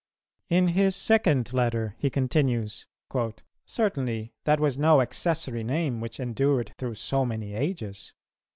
[0.49, 2.87] In his second letter, he continues,
[3.67, 8.11] "Certainly that was no accessory name which endured through so many ages.